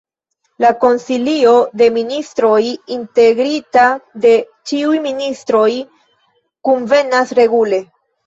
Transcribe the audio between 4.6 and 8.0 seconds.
ĉiuj ministroj, kunvenas regule.